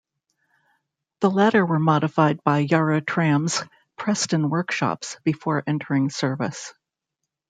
The 1.19 1.29
latter 1.29 1.63
were 1.63 1.77
modified 1.77 2.43
by 2.43 2.57
Yarra 2.57 3.01
Trams' 3.01 3.61
Preston 3.97 4.49
Workshops 4.49 5.17
before 5.23 5.63
entering 5.67 6.09
service. 6.09 6.73